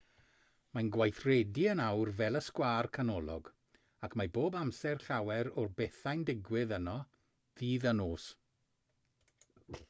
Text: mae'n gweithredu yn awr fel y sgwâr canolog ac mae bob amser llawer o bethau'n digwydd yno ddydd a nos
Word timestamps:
mae'n 0.75 0.87
gweithredu 0.93 1.65
yn 1.73 1.81
awr 1.87 2.09
fel 2.21 2.39
y 2.39 2.41
sgwâr 2.45 2.89
canolog 2.97 3.51
ac 4.07 4.17
mae 4.21 4.31
bob 4.39 4.57
amser 4.63 5.05
llawer 5.09 5.51
o 5.61 5.67
bethau'n 5.83 6.25
digwydd 6.31 6.75
yno 6.79 6.97
ddydd 7.61 7.89
a 7.93 7.95
nos 8.01 8.29